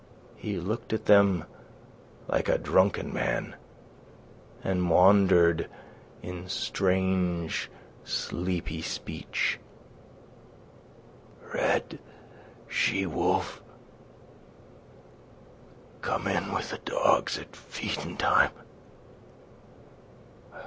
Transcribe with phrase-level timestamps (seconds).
[0.35, 1.45] He looked at them
[2.27, 3.55] like a drunken man
[4.63, 5.69] and maundered
[6.23, 7.69] in strange,
[8.03, 9.59] sleepy speech.
[11.53, 11.99] "Red
[12.67, 13.61] she wolf....
[16.01, 18.53] Come in with the dogs at feedin' time.